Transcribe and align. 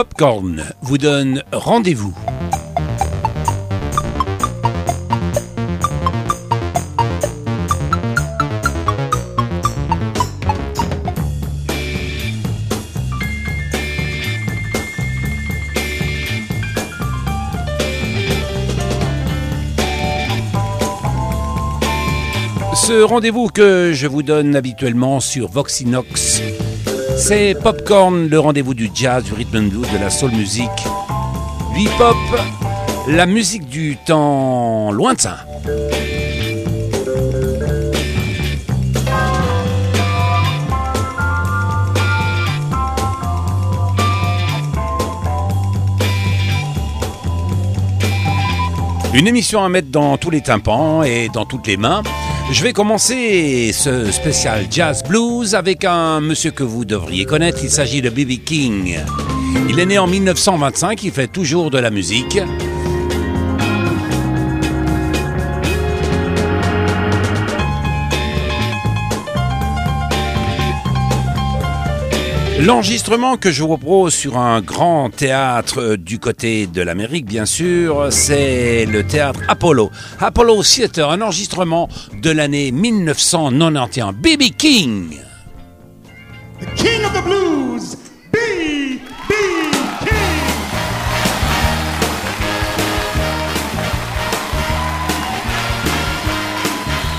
Popcorn 0.00 0.64
vous 0.80 0.96
donne 0.96 1.42
rendez-vous. 1.52 2.16
Ce 22.74 23.02
rendez-vous 23.02 23.48
que 23.48 23.92
je 23.92 24.06
vous 24.06 24.22
donne 24.22 24.56
habituellement 24.56 25.20
sur 25.20 25.50
Voxinox, 25.50 26.40
c'est 27.20 27.54
Popcorn, 27.54 28.28
le 28.28 28.40
rendez-vous 28.40 28.72
du 28.72 28.90
jazz, 28.94 29.22
du 29.22 29.34
rhythm 29.34 29.58
and 29.58 29.68
blues, 29.68 29.86
de 29.92 29.98
la 29.98 30.08
soul 30.08 30.30
music, 30.30 30.70
du 31.74 31.82
hip-hop, 31.82 32.16
la 33.08 33.26
musique 33.26 33.68
du 33.68 33.98
temps 34.06 34.90
lointain. 34.90 35.36
Une 49.12 49.26
émission 49.26 49.62
à 49.62 49.68
mettre 49.68 49.88
dans 49.88 50.16
tous 50.16 50.30
les 50.30 50.40
tympans 50.40 51.02
et 51.02 51.28
dans 51.28 51.44
toutes 51.44 51.66
les 51.66 51.76
mains. 51.76 52.02
Je 52.52 52.64
vais 52.64 52.72
commencer 52.72 53.70
ce 53.72 54.10
spécial 54.10 54.66
jazz 54.70 55.04
blues 55.04 55.54
avec 55.54 55.84
un 55.84 56.20
monsieur 56.20 56.50
que 56.50 56.64
vous 56.64 56.84
devriez 56.84 57.24
connaître. 57.24 57.60
Il 57.62 57.70
s'agit 57.70 58.02
de 58.02 58.10
B.B. 58.10 58.44
King. 58.44 58.98
Il 59.68 59.78
est 59.78 59.86
né 59.86 59.98
en 59.98 60.08
1925, 60.08 61.02
il 61.04 61.12
fait 61.12 61.28
toujours 61.28 61.70
de 61.70 61.78
la 61.78 61.90
musique. 61.90 62.40
L'enregistrement 72.62 73.38
que 73.38 73.50
je 73.50 73.62
vous 73.62 73.68
propose 73.78 74.12
sur 74.12 74.36
un 74.36 74.60
grand 74.60 75.08
théâtre 75.08 75.96
du 75.96 76.18
côté 76.18 76.66
de 76.66 76.82
l'Amérique, 76.82 77.24
bien 77.24 77.46
sûr, 77.46 78.08
c'est 78.10 78.84
le 78.84 79.02
théâtre 79.02 79.40
Apollo. 79.48 79.90
Apollo 80.20 80.62
Theater, 80.62 81.08
un 81.08 81.22
enregistrement 81.22 81.88
de 82.12 82.30
l'année 82.30 82.70
1991. 82.70 84.14
B.B. 84.14 84.42
King. 84.58 85.16
The 86.60 86.66
King 86.76 87.04
of 87.06 87.14
the 87.14 87.24
Blues, 87.24 87.96
B.B. 88.30 89.00
King. 90.00 90.10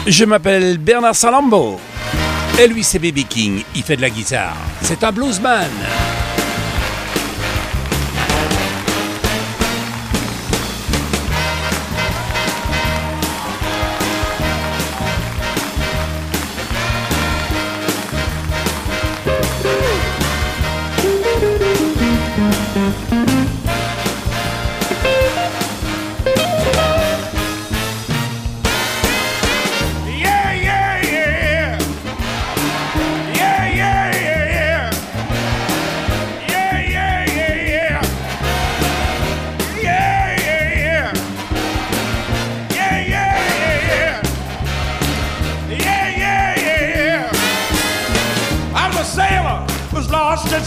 Je 0.05 0.25
m'appelle 0.25 0.77
Bernard 0.77 1.15
Salambo. 1.15 1.79
Et 2.59 2.67
lui, 2.67 2.83
c'est 2.83 2.99
Baby 2.99 3.25
King. 3.25 3.63
Il 3.75 3.83
fait 3.83 3.95
de 3.95 4.01
la 4.01 4.09
guitare. 4.09 4.57
C'est 4.81 5.03
un 5.03 5.11
bluesman. 5.11 5.69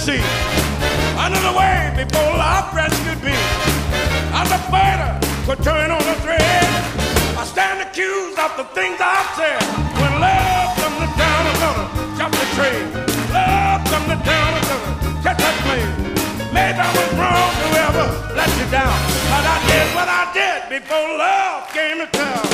Under 0.04 1.40
the 1.40 1.56
wave 1.56 1.96
before 1.96 2.36
love 2.36 2.74
rescued 2.74 3.24
me. 3.24 3.32
I'm 4.36 4.44
a 4.52 4.60
fighter, 4.68 5.16
could 5.46 5.64
turn 5.64 5.90
on 5.90 6.02
a 6.02 6.14
thread. 6.20 6.68
I 7.40 7.44
stand 7.46 7.80
accused 7.80 8.38
of 8.38 8.54
the 8.58 8.64
things 8.76 9.00
I've 9.00 9.32
said. 9.32 9.64
When 9.96 10.20
love 10.20 10.76
comes 10.76 10.98
to 11.00 11.08
town, 11.16 11.46
I'm 11.48 11.56
gonna 11.56 12.18
jump 12.20 12.34
the 12.36 12.44
train. 12.52 12.84
Love 13.32 13.80
comes 13.88 14.08
to 14.12 14.20
town, 14.28 14.52
I'm 14.52 14.68
gonna 14.68 15.22
catch 15.24 15.40
that 15.40 15.56
plane. 15.64 15.96
Maybe 16.52 16.84
I 16.84 16.90
was 16.92 17.10
wrong 17.16 17.48
to 17.64 17.66
ever 17.88 18.06
let 18.36 18.52
you 18.60 18.68
down. 18.68 18.92
But 19.32 19.44
I 19.48 19.56
did 19.72 19.88
what 19.96 20.08
I 20.20 20.28
did 20.36 20.68
before 20.68 21.16
love 21.16 21.72
came 21.72 22.04
to 22.04 22.08
town. 22.12 22.44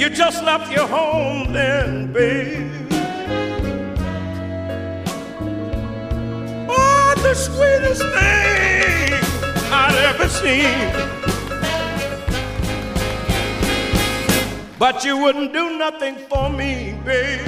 You 0.00 0.08
just 0.08 0.42
left 0.42 0.72
your 0.72 0.86
home, 0.86 1.52
then, 1.52 2.10
babe. 2.10 2.72
Oh, 6.70 7.14
the 7.18 7.34
sweetest 7.34 8.00
thing 8.00 9.12
I'd 9.70 9.94
ever 10.08 10.26
seen. 10.26 10.88
But 14.78 15.04
you 15.04 15.18
wouldn't 15.18 15.52
do 15.52 15.76
nothing 15.76 16.16
for 16.30 16.48
me, 16.48 16.98
babe. 17.04 17.46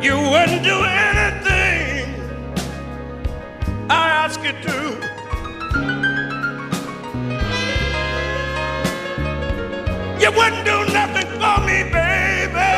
You 0.00 0.14
wouldn't 0.14 0.62
do 0.62 0.84
anything 0.84 2.14
I 3.90 4.08
ask 4.22 4.40
you 4.44 4.52
to. 4.52 5.09
You 10.20 10.30
wouldn't 10.32 10.66
do 10.66 10.84
nothing 10.92 11.26
for 11.40 11.56
me, 11.66 11.82
baby. 11.84 12.70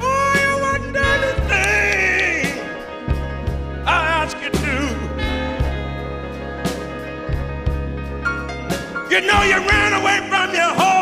Oh, 0.00 0.32
you 0.44 0.52
wouldn't 0.62 0.94
do 0.94 1.02
anything 1.02 2.76
I 3.84 3.98
ask 4.22 4.36
you 4.40 4.50
to. 4.50 4.74
You 9.10 9.20
know 9.26 9.42
you 9.42 9.58
ran 9.68 9.92
away 10.00 10.18
from 10.30 10.54
your 10.54 10.74
home. 10.80 11.01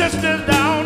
sisters 0.00 0.40
down. 0.46 0.79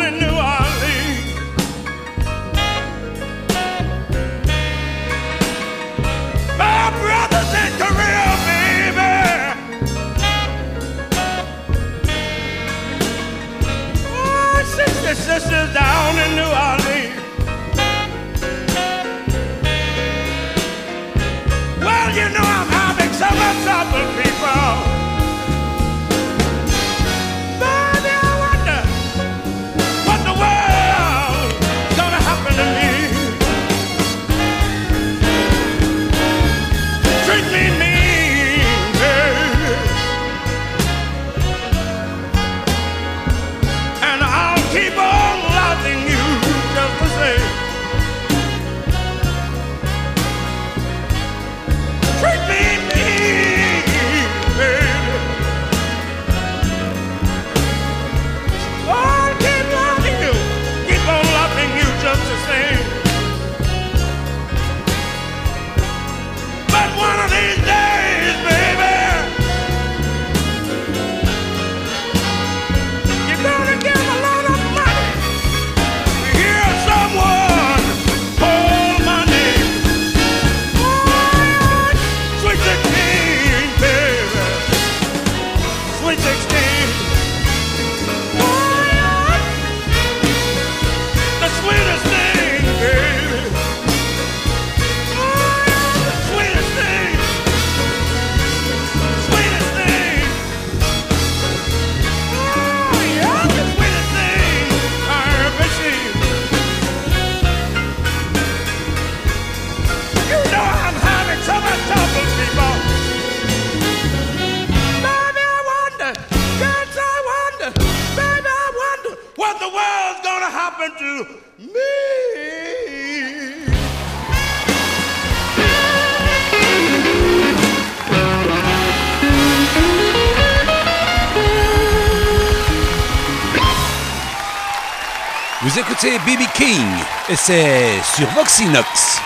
Vous 135.65 135.79
écoutez 135.79 136.19
BB 136.27 136.45
King 136.53 136.87
et 137.31 137.37
c'est 137.37 137.99
sur 138.03 138.29
Voxinox. 138.33 139.19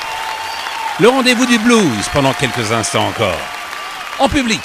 Le 1.00 1.08
rendez-vous 1.08 1.46
du 1.46 1.58
blues 1.58 2.08
pendant 2.12 2.32
quelques 2.32 2.70
instants 2.70 3.08
encore. 3.08 3.40
En 4.20 4.28
public. 4.28 4.62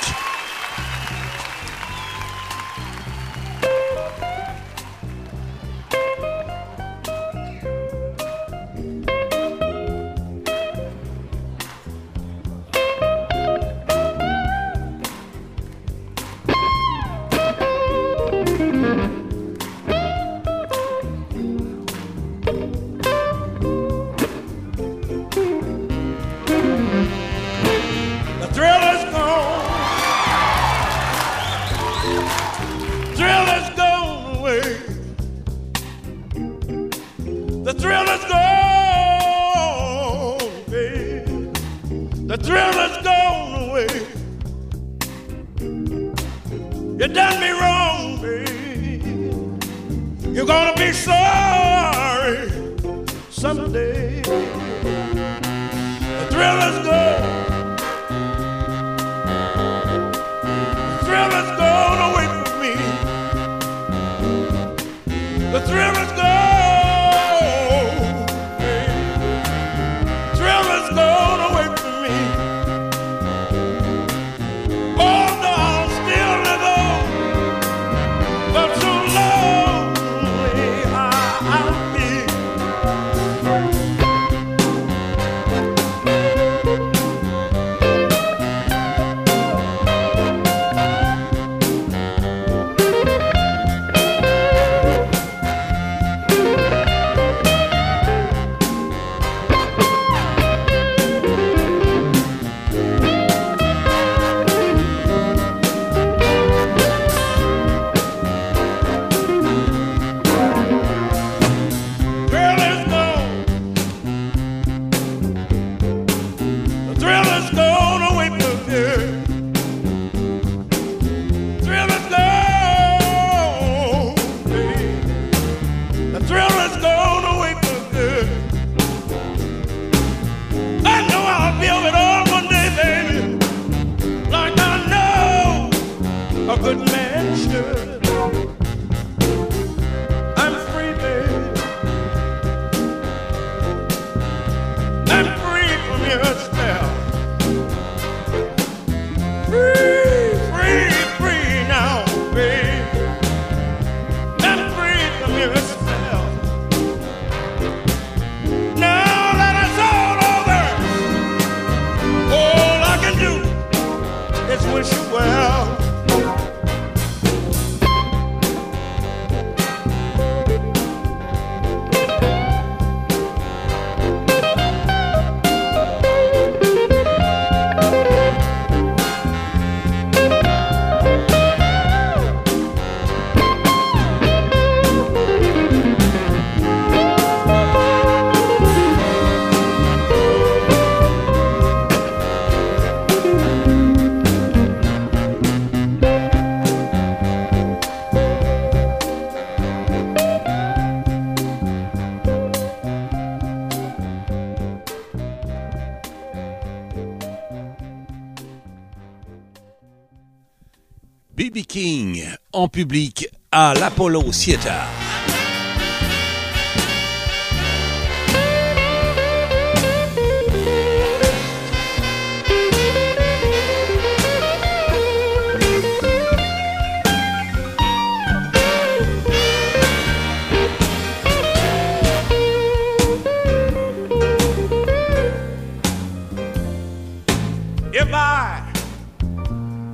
BB 211.54 211.66
King 211.66 212.26
en 212.52 212.68
public 212.68 213.28
à 213.52 213.76
l'Apollo 213.76 214.32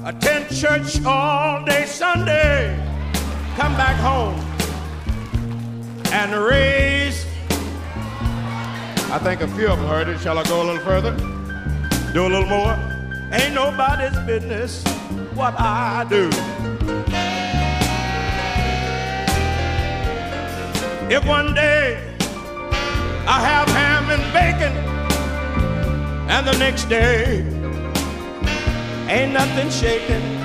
attend 0.10 0.52
church 0.52 1.06
all 1.06 1.39
home 4.00 4.40
and 6.12 6.32
raise. 6.34 7.26
I 9.12 9.20
think 9.20 9.42
a 9.42 9.48
few 9.48 9.68
of 9.68 9.80
them 9.80 9.88
heard 9.88 10.08
it. 10.08 10.20
Shall 10.20 10.38
I 10.38 10.44
go 10.44 10.62
a 10.62 10.66
little 10.66 10.84
further? 10.84 11.12
Do 12.14 12.26
a 12.26 12.30
little 12.30 12.46
more? 12.46 12.74
Ain't 13.32 13.54
nobody's 13.54 14.18
business 14.26 14.84
what 15.36 15.54
I 15.60 16.06
do. 16.10 16.30
If 21.14 21.26
one 21.28 21.54
day 21.54 21.98
I 23.28 23.40
have 23.42 23.68
ham 23.70 24.10
and 24.10 24.24
bacon, 24.34 24.74
and 26.30 26.48
the 26.48 26.58
next 26.58 26.86
day 26.86 27.40
ain't 29.08 29.34
nothing 29.34 29.70
shaking. 29.70 30.40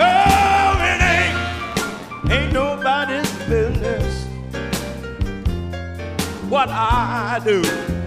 It 0.00 0.27
ain't 2.30 2.52
nobody's 2.52 3.30
business 3.48 4.26
what 6.48 6.68
I 6.70 7.40
do. 7.44 7.97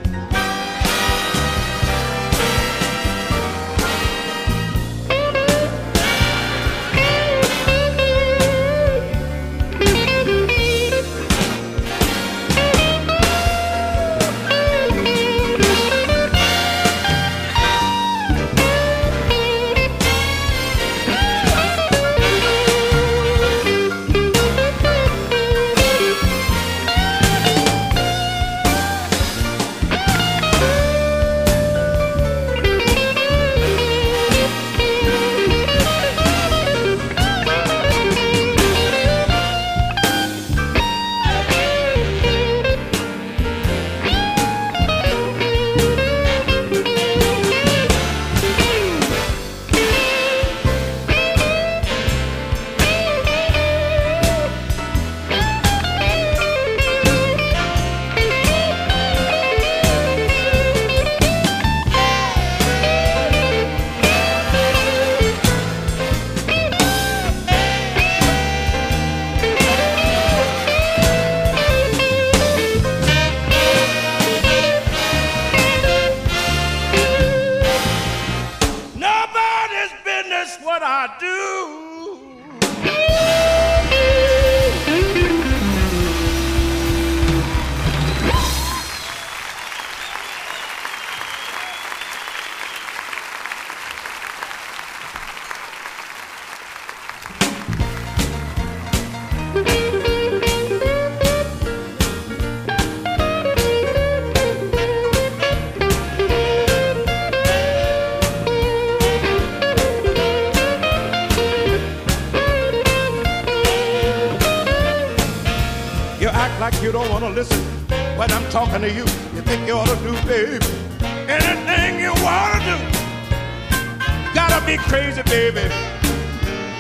Baby. 125.50 125.68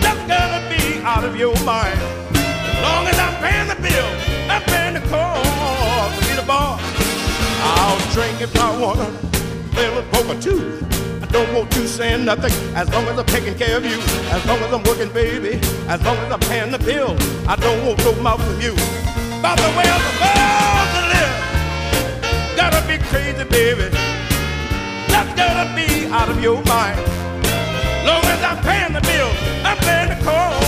Just 0.01 0.21
gotta 0.27 0.61
be 0.69 1.01
out 1.01 1.23
of 1.23 1.35
your 1.35 1.55
mind. 1.65 1.99
As 2.69 2.77
long 2.85 3.07
as 3.07 3.17
I'm 3.17 3.35
paying 3.41 3.67
the 3.73 3.79
bill, 3.87 4.09
I'm 4.53 4.61
paying 4.73 4.93
the 4.93 5.03
cost 5.09 6.13
to 6.19 6.21
be 6.29 6.35
the 6.35 6.45
boss. 6.45 6.79
I'll 7.73 7.97
drink 8.13 8.39
if 8.39 8.55
I 8.59 8.69
wanna, 8.79 9.09
play 9.73 9.87
a 9.87 10.03
poker 10.13 10.39
too. 10.39 10.61
I 11.23 11.25
don't 11.35 11.51
want 11.55 11.75
you 11.75 11.87
saying 11.87 12.23
nothing 12.23 12.53
as 12.75 12.87
long 12.93 13.05
as 13.05 13.17
I'm 13.17 13.25
taking 13.25 13.55
care 13.57 13.77
of 13.77 13.83
you. 13.83 13.97
As 14.29 14.45
long 14.45 14.59
as 14.59 14.71
I'm 14.71 14.83
working, 14.83 15.11
baby. 15.11 15.53
As 15.87 15.99
long 16.03 16.17
as 16.17 16.31
I'm 16.31 16.43
paying 16.51 16.71
the 16.71 16.79
bill. 16.91 17.17
I 17.47 17.55
don't 17.55 17.79
want 17.85 17.97
no 18.05 18.13
mouth 18.21 18.43
from 18.45 18.61
you. 18.61 18.73
About 19.39 19.57
the 19.57 19.71
way 19.77 19.87
I'm 19.95 20.03
supposed 20.09 20.91
to 20.97 21.03
live. 21.13 21.33
Gotta 22.61 22.81
be 22.91 22.97
crazy, 23.09 23.45
baby. 23.57 23.87
Just 25.13 25.31
gotta 25.35 25.65
be 25.73 26.05
out 26.13 26.29
of 26.29 26.37
your 26.43 26.61
mind. 26.65 26.99
Long 28.05 28.23
as 28.25 28.43
I'm 28.43 28.57
paying 28.63 28.93
the 28.93 29.01
bills, 29.01 29.37
I'm 29.63 29.77
paying 29.77 30.09
the 30.09 30.25
cost 30.25 30.60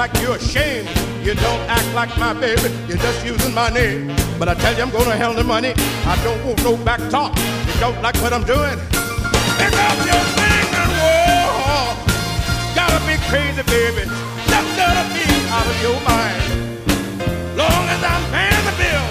like 0.00 0.22
you're 0.22 0.36
ashamed. 0.36 0.88
You 1.22 1.34
don't 1.34 1.60
act 1.68 1.94
like 1.94 2.16
my 2.16 2.32
baby, 2.32 2.72
you're 2.88 2.96
just 2.96 3.22
using 3.22 3.52
my 3.52 3.68
name. 3.68 4.06
But 4.38 4.48
I 4.48 4.54
tell 4.54 4.74
you, 4.74 4.82
I'm 4.82 4.90
gonna 4.90 5.14
handle 5.14 5.34
the 5.34 5.44
money. 5.44 5.74
I 6.12 6.14
don't 6.24 6.42
want 6.42 6.64
no 6.64 6.74
back 6.88 7.00
talk. 7.10 7.36
You 7.66 7.74
don't 7.84 8.00
like 8.00 8.16
what 8.22 8.32
I'm 8.32 8.44
doing? 8.44 8.78
Pick 9.60 9.74
up 9.88 9.98
your 10.08 10.22
and 10.80 10.92
walk. 11.00 11.96
Gotta 12.74 12.98
be 13.04 13.16
crazy, 13.28 13.62
baby. 13.76 14.08
Just 14.48 14.70
gotta 14.80 15.04
be 15.12 15.26
out 15.56 15.68
of 15.72 15.76
your 15.84 15.98
mind. 16.08 16.40
Long 17.60 17.84
as 17.94 18.00
I'm 18.12 18.24
paying 18.34 18.64
the 18.68 18.74
bill. 18.80 19.06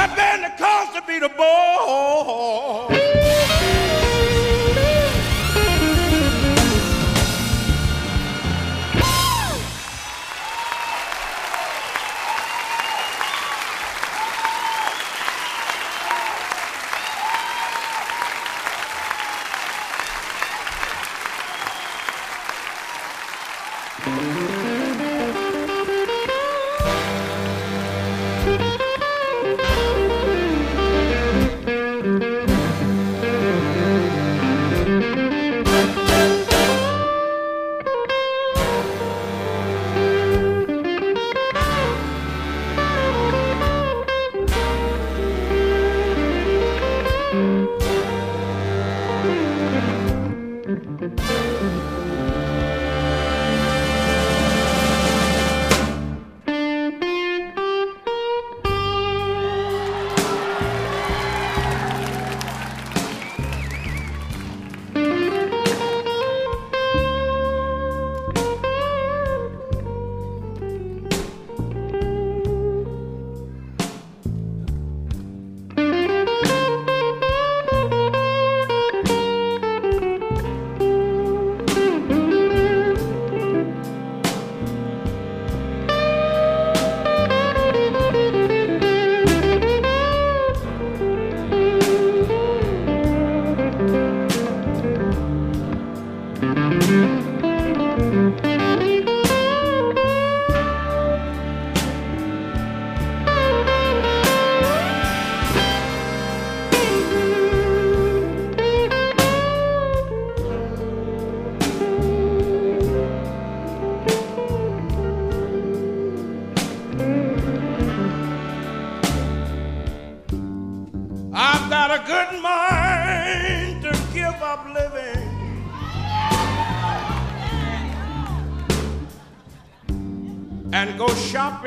I'm 0.00 0.10
paying 0.18 0.42
the 0.46 0.52
cost 0.62 0.94
to 0.94 1.02
be 1.02 1.18
the 1.18 1.30
boss. 1.30 3.25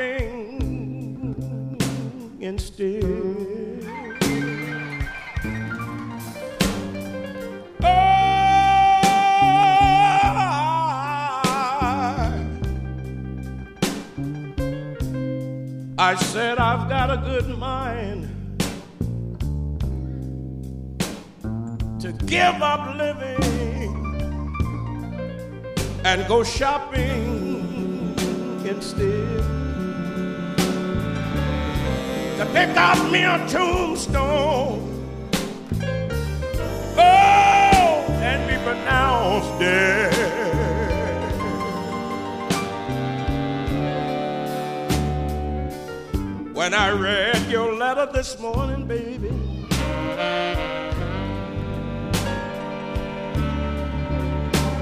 Shopping 0.00 1.76
instead. 2.40 3.04
Oh, 7.82 7.86
I 15.98 16.14
said 16.16 16.58
I've 16.58 16.88
got 16.88 17.10
a 17.10 17.18
good 17.18 17.58
mind 17.58 18.28
to 22.00 22.12
give 22.24 22.62
up 22.62 22.96
living 22.96 23.42
and 26.04 26.26
go 26.26 26.42
shopping 26.42 28.14
instead. 28.64 29.59
Pick 32.52 32.76
out 32.76 33.10
me 33.10 33.22
a 33.24 33.38
tombstone. 33.48 34.86
Oh, 36.96 38.06
and 38.22 38.48
be 38.48 38.56
pronounced 38.64 39.58
dead. 39.58 40.12
When 46.52 46.74
I 46.74 46.90
read 46.90 47.50
your 47.50 47.74
letter 47.74 48.08
this 48.12 48.38
morning, 48.38 48.86
baby. 48.86 49.30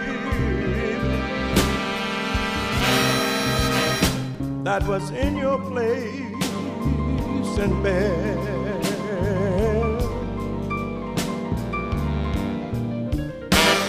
that 4.63 4.83
was 4.87 5.09
in 5.11 5.37
your 5.37 5.59
place 5.59 6.23
and 7.57 7.83
bed. 7.83 8.37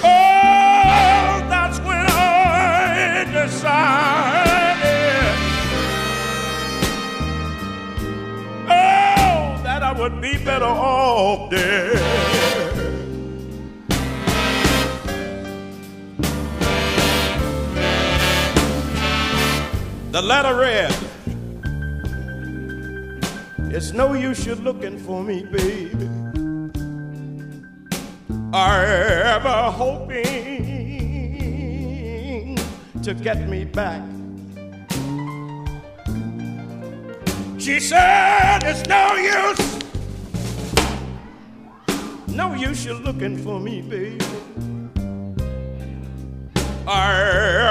Oh, 0.05 1.47
that's 1.49 1.79
when 1.81 2.07
I 2.09 3.25
decided, 3.33 4.07
oh, 8.69 9.61
that 9.65 9.83
I 9.83 9.93
would 9.99 10.21
be 10.21 10.37
better 10.45 10.65
off 10.65 11.51
dead. 11.51 12.36
The 20.17 20.23
letter 20.23 20.55
read, 20.57 20.97
It's 23.71 23.93
no 23.93 24.15
use 24.15 24.47
you 24.47 24.55
looking 24.55 24.99
for 24.99 25.23
me, 25.23 25.45
baby. 25.45 26.09
Or 28.51 28.85
ever 29.37 29.71
hoping 29.71 30.25
to 33.03 33.13
get 33.13 33.47
me 33.47 33.65
back. 33.67 34.01
She 37.59 37.79
said, 37.79 38.63
It's 38.65 38.89
no 38.89 39.17
use. 39.17 39.79
No 42.29 42.55
use 42.55 42.87
you 42.87 42.95
looking 42.95 43.37
for 43.37 43.61
me, 43.61 43.83
baby. 43.83 44.25
Or 46.87 47.13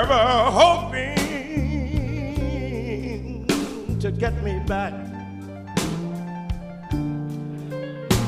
ever 0.03 0.51
hoping 0.51 0.64
get 4.19 4.41
me 4.43 4.59
back. 4.65 4.93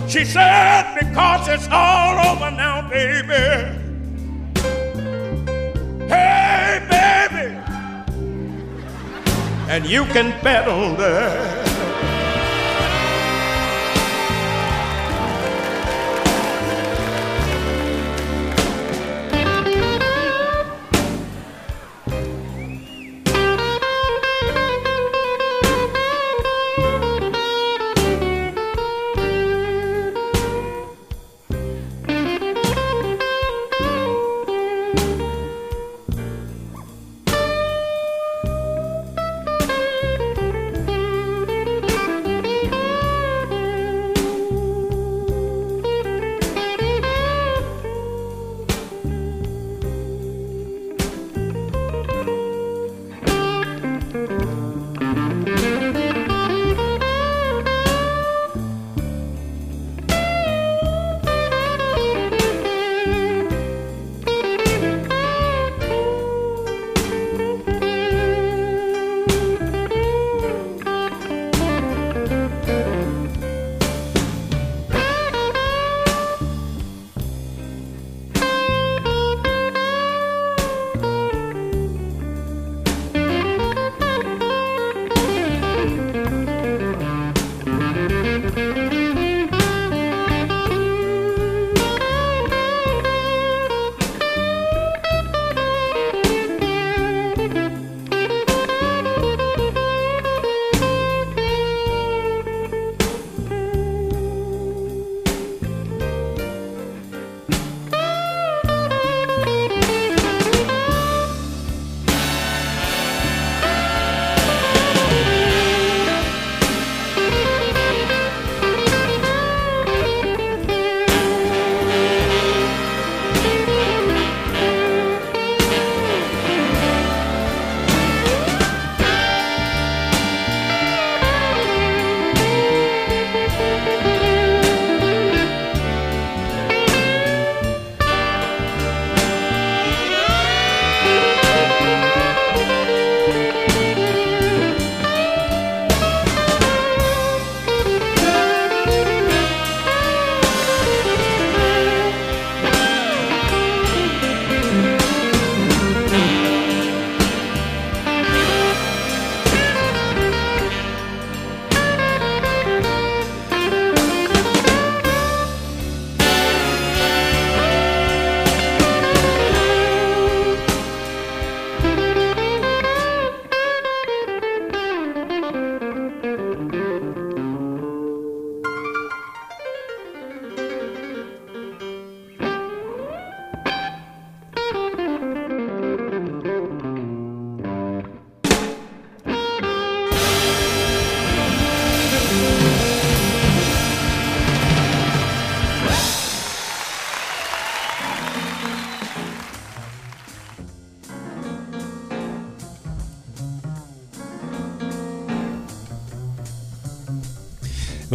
She 0.08 0.24
said, 0.26 0.96
Because 1.00 1.48
it's 1.48 1.68
all 1.72 2.18
over 2.28 2.52
now, 2.52 2.90
baby. 2.90 3.78
Hey, 6.08 6.80
baby. 6.90 7.56
And 9.70 9.86
you 9.86 10.06
can 10.06 10.32
bet 10.44 10.68
on 10.68 10.98
that. 10.98 11.57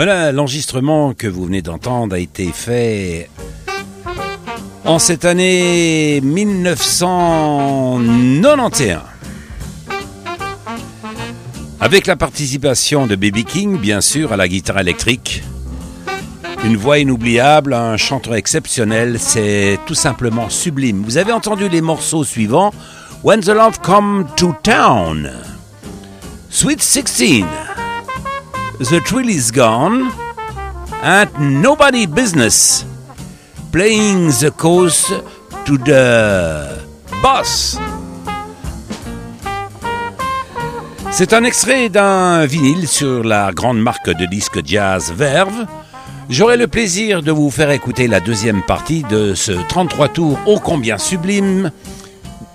Voilà, 0.05 0.33
l'enregistrement 0.33 1.15
que 1.15 1.29
vous 1.29 1.45
venez 1.45 1.63
d'entendre 1.63 2.17
a 2.17 2.19
été 2.19 2.51
fait 2.51 3.31
en 4.85 4.99
cette 4.99 5.25
année 5.25 6.21
1991. 6.21 8.99
Avec 11.79 12.09
la 12.09 12.17
participation 12.17 13.07
de 13.07 13.15
Baby 13.15 13.45
King, 13.45 13.79
bien 13.79 14.01
sûr, 14.01 14.33
à 14.33 14.37
la 14.37 14.49
guitare 14.49 14.81
électrique. 14.81 15.45
Une 16.65 16.77
voix 16.77 16.99
inoubliable, 16.99 17.73
un 17.73 17.97
chanteur 17.97 18.35
exceptionnel, 18.35 19.21
c'est 19.21 19.79
tout 19.87 19.95
simplement 19.95 20.51
sublime. 20.51 21.05
Vous 21.05 21.17
avez 21.17 21.31
entendu 21.31 21.69
les 21.69 21.81
morceaux 21.81 22.25
suivants 22.25 22.75
When 23.23 23.39
the 23.39 23.51
Love 23.51 23.79
Come 23.81 24.27
to 24.37 24.53
Town, 24.65 25.31
Sweet 26.51 26.83
16, 26.83 27.45
The 28.83 29.01
Thrill 29.01 29.29
is 29.29 29.53
Gone, 29.53 30.11
and 31.05 31.63
Nobody 31.63 32.07
Business, 32.07 32.85
Playing 33.71 34.33
the 34.41 34.51
Coast 34.51 35.13
to 35.65 35.79
the 35.79 36.81
Boss. 37.23 37.79
C'est 41.13 41.33
un 41.33 41.45
extrait 41.45 41.91
d'un 41.91 42.45
vinyle 42.45 42.89
sur 42.89 43.23
la 43.23 43.53
grande 43.53 43.79
marque 43.79 44.11
de 44.11 44.27
disques 44.27 44.61
jazz 44.65 45.13
Verve. 45.13 45.67
J'aurai 46.29 46.57
le 46.57 46.67
plaisir 46.67 47.23
de 47.23 47.31
vous 47.31 47.51
faire 47.51 47.71
écouter 47.71 48.09
la 48.09 48.19
deuxième 48.19 48.63
partie 48.63 49.05
de 49.05 49.35
ce 49.35 49.53
33 49.53 50.09
tours 50.09 50.39
ô 50.47 50.59
combien 50.59 50.99
sublime, 50.99 51.71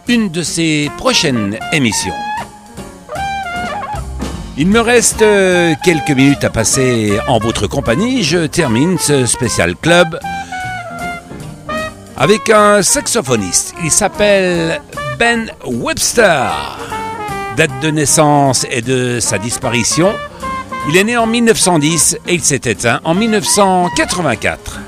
une 0.10 0.30
de 0.30 0.42
ces 0.42 0.92
prochaines 0.98 1.58
émissions. 1.72 2.16
Il 4.60 4.68
me 4.70 4.80
reste 4.80 5.22
euh, 5.22 5.76
quelques 5.84 6.10
minutes 6.10 6.44
à 6.44 6.50
passer 6.50 7.20
en 7.28 7.38
votre 7.38 7.68
compagnie. 7.68 8.24
Je 8.24 8.48
termine 8.48 8.98
ce 8.98 9.28
spécial 9.28 9.76
club 9.76 10.20
avec 12.16 12.50
un 12.50 12.82
saxophoniste. 12.82 13.76
Il 13.84 13.92
s'appelle 13.92 14.82
Ben 15.20 15.52
Webster. 15.64 16.50
Date 17.56 17.80
de 17.84 17.92
naissance 17.92 18.66
et 18.72 18.82
de 18.82 19.20
sa 19.20 19.38
disparition. 19.38 20.12
Il 20.90 20.98
est 20.98 21.04
né 21.04 21.18
en 21.18 21.28
1910 21.28 22.18
et 22.28 22.34
il 22.34 22.42
s'est 22.42 22.62
éteint 22.66 23.00
en 23.04 23.14
1984. 23.14 24.80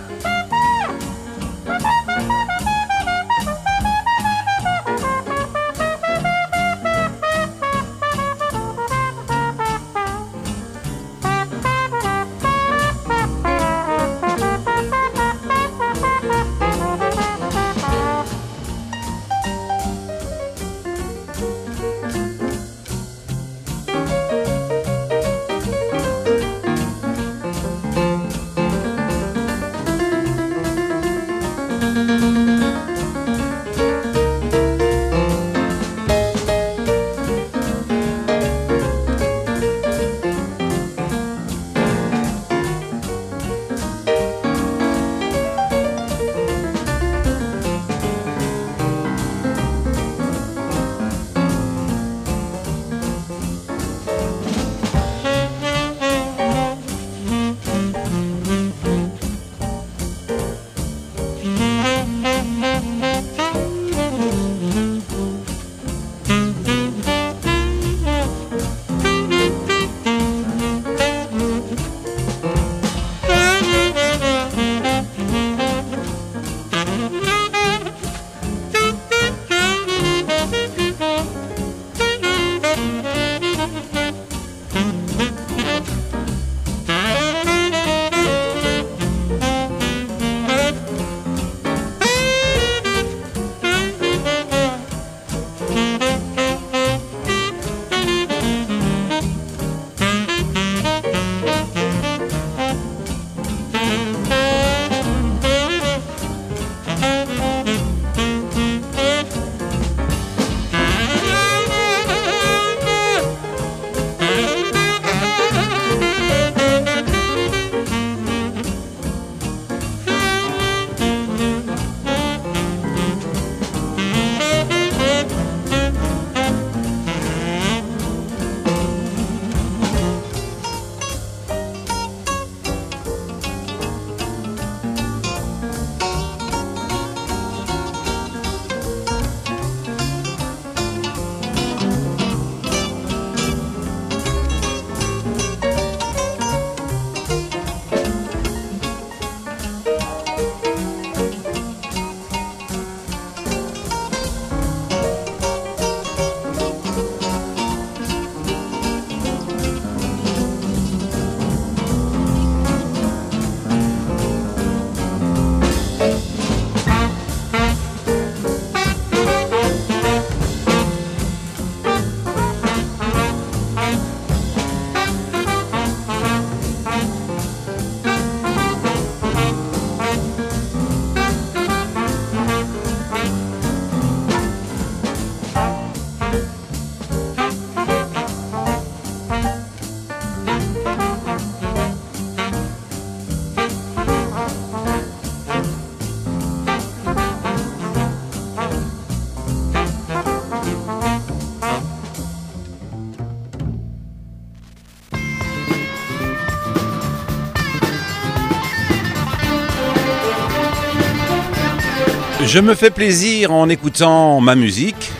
Je 212.52 212.58
me 212.58 212.74
fais 212.74 212.90
plaisir 212.90 213.52
en 213.52 213.70
écoutant 213.70 214.42
ma 214.42 214.56
musique. 214.56 215.12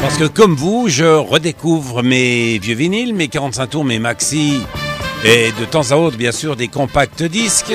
Parce 0.00 0.16
que 0.16 0.28
comme 0.28 0.54
vous, 0.54 0.84
je 0.86 1.06
redécouvre 1.06 2.04
mes 2.04 2.56
vieux 2.58 2.76
vinyles, 2.76 3.16
mes 3.16 3.26
45 3.26 3.66
tours, 3.66 3.84
mes 3.84 3.98
maxi 3.98 4.60
et 5.24 5.50
de 5.58 5.64
temps 5.64 5.90
à 5.90 5.96
autre, 5.96 6.16
bien 6.16 6.30
sûr, 6.30 6.54
des 6.54 6.68
compacts 6.68 7.24
disques. 7.24 7.72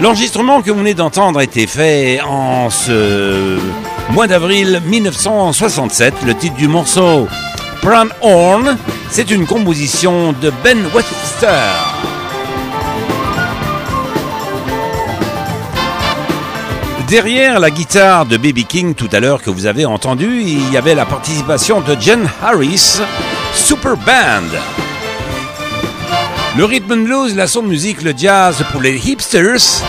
L'enregistrement 0.00 0.62
que 0.62 0.72
vous 0.72 0.80
venez 0.80 0.94
d'entendre 0.94 1.38
a 1.38 1.44
été 1.44 1.68
fait 1.68 2.20
en 2.26 2.68
ce 2.68 3.56
mois 4.10 4.26
d'avril 4.26 4.82
1967. 4.84 6.12
Le 6.26 6.34
titre 6.34 6.56
du 6.56 6.66
morceau, 6.66 7.28
Brown 7.84 8.08
Horn, 8.20 8.76
c'est 9.12 9.30
une 9.30 9.46
composition 9.46 10.32
de 10.32 10.52
Ben 10.64 10.78
Webster. 10.92 11.87
Derrière 17.08 17.58
la 17.58 17.70
guitare 17.70 18.26
de 18.26 18.36
Baby 18.36 18.66
King 18.66 18.94
tout 18.94 19.08
à 19.12 19.20
l'heure 19.20 19.40
que 19.40 19.48
vous 19.48 19.64
avez 19.64 19.86
entendu, 19.86 20.42
il 20.42 20.70
y 20.70 20.76
avait 20.76 20.94
la 20.94 21.06
participation 21.06 21.80
de 21.80 21.96
Jen 21.98 22.28
Harris, 22.42 23.00
Super 23.54 23.96
Band. 23.96 24.58
Le 26.58 26.64
rhythm 26.66 26.92
and 26.92 27.04
blues, 27.04 27.34
la 27.34 27.46
soul 27.46 27.64
music, 27.64 28.02
le 28.02 28.12
jazz 28.14 28.62
pour 28.72 28.82
les 28.82 28.98
hipsters. 29.08 29.82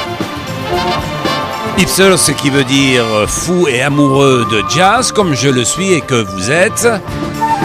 Hipsters, 1.78 2.20
ce 2.20 2.32
qui 2.32 2.50
veut 2.50 2.64
dire 2.64 3.04
fou 3.28 3.68
et 3.68 3.82
amoureux 3.82 4.48
de 4.50 4.64
jazz, 4.70 5.12
comme 5.12 5.36
je 5.36 5.50
le 5.50 5.66
suis 5.66 5.92
et 5.92 6.02
que 6.02 6.24
vous 6.24 6.50
êtes. 6.52 6.88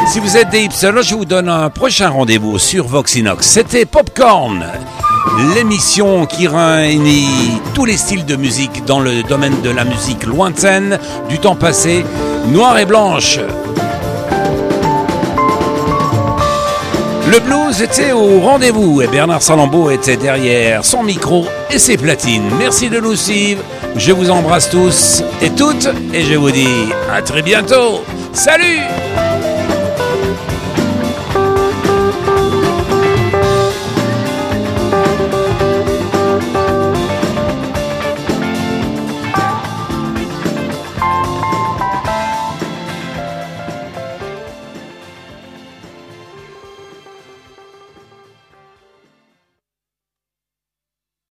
Si 0.09 0.18
vous 0.18 0.36
êtes 0.36 0.50
des 0.50 0.62
hipsters, 0.62 1.02
je 1.02 1.14
vous 1.14 1.26
donne 1.26 1.48
un 1.48 1.70
prochain 1.70 2.09
rendez-vous 2.09 2.59
sur 2.59 2.88
Voxinox. 2.88 3.46
C'était 3.46 3.86
Popcorn 3.86 4.66
l'émission 5.55 6.27
qui 6.27 6.47
réunit 6.47 7.61
tous 7.75 7.85
les 7.85 7.97
styles 7.97 8.25
de 8.25 8.37
musique 8.37 8.85
dans 8.85 9.01
le 9.01 9.22
domaine 9.22 9.61
de 9.62 9.70
la 9.70 9.85
musique 9.85 10.25
lointaine, 10.25 10.99
du 11.29 11.39
temps 11.39 11.57
passé, 11.57 12.05
noir 12.47 12.79
et 12.79 12.85
blanche. 12.85 13.39
Le 17.27 17.41
blues 17.41 17.81
était 17.81 18.12
au 18.12 18.41
rendez-vous 18.41 19.01
et 19.01 19.07
Bernard 19.07 19.43
Salambeau 19.43 19.91
était 19.91 20.16
derrière 20.16 20.85
son 20.85 21.03
micro 21.03 21.47
et 21.70 21.79
ses 21.79 21.97
platines. 21.97 22.51
Merci 22.59 22.91
de 22.91 23.01
nous 23.01 23.16
suivre. 23.16 23.62
Je 23.97 24.12
vous 24.12 24.31
embrasse 24.31 24.68
tous 24.68 25.22
et 25.41 25.51
toutes 25.51 25.89
et 26.12 26.22
je 26.22 26.35
vous 26.35 26.51
dis 26.51 26.93
à 27.11 27.22
très 27.22 27.43
bientôt. 27.43 28.05
Salut 28.35 28.81